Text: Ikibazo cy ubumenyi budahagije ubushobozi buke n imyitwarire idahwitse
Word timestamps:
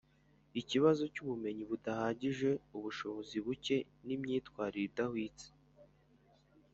Ikibazo 0.61 1.03
cy 1.13 1.19
ubumenyi 1.23 1.63
budahagije 1.71 2.49
ubushobozi 2.77 3.35
buke 3.45 3.77
n 4.05 4.07
imyitwarire 4.15 4.85
idahwitse 4.89 5.47